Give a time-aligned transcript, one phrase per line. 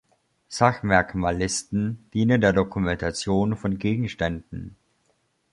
[0.49, 4.75] Sachmerkmal-Listen dienen der Dokumentation von Gegenständen.